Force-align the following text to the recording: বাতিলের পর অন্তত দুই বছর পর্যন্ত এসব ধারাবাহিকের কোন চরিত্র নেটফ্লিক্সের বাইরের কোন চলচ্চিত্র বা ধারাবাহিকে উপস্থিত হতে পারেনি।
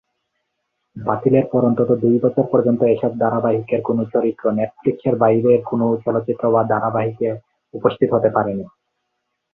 বাতিলের 0.95 1.45
পর 1.51 1.61
অন্তত 1.65 1.89
দুই 2.03 2.15
বছর 2.19 2.45
পর্যন্ত 2.51 2.81
এসব 2.85 3.11
ধারাবাহিকের 3.19 3.81
কোন 3.81 3.97
চরিত্র 4.13 4.43
নেটফ্লিক্সের 4.51 5.15
বাইরের 5.15 5.59
কোন 5.65 5.81
চলচ্চিত্র 6.05 6.43
বা 6.51 6.61
ধারাবাহিকে 6.73 7.29
উপস্থিত 7.73 8.09
হতে 8.13 8.29
পারেনি। 8.29 8.65